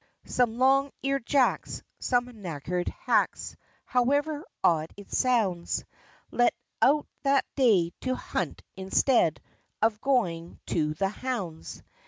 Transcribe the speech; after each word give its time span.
Some 0.25 0.57
long 0.57 0.89
eared 1.03 1.27
jacks, 1.27 1.83
some 1.99 2.25
knacker's 2.25 2.91
hacks, 3.01 3.55
(However 3.85 4.43
odd 4.63 4.91
it 4.97 5.11
sounds), 5.11 5.85
Let 6.31 6.55
out 6.81 7.05
that 7.21 7.45
day 7.55 7.91
to 8.01 8.15
hunt, 8.15 8.63
instead 8.75 9.39
_Of 9.79 10.01
going 10.01 10.59
to 10.69 10.95
the 10.95 11.09
hounds! 11.09 11.83